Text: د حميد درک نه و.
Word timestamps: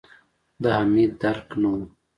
د 0.61 0.63
حميد 0.77 1.11
درک 1.21 1.49
نه 1.61 1.69
و. 1.73 1.75